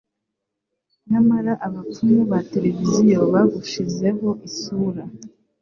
nyamara 1.09 1.51
abapfumu 1.67 2.21
ba 2.31 2.39
tereviziyo 2.51 3.19
bagushizeho 3.33 4.27
isura 4.47 5.03